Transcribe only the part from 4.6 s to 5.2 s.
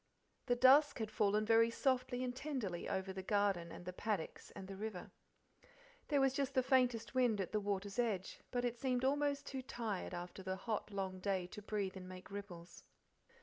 the river.